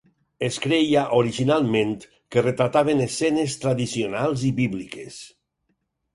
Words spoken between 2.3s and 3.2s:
que retrataven